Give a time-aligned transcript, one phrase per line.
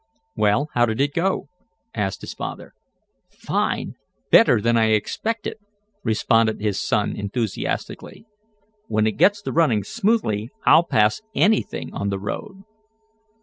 [0.35, 1.47] "Well, how did it go?
[1.93, 2.73] asked his father.
[3.29, 3.97] "Fine!
[4.31, 5.57] Better than I expected,"
[6.03, 8.25] responded his son enthusiastically.
[8.87, 12.63] "When it gets to running smoothly I'll pass anything on the road."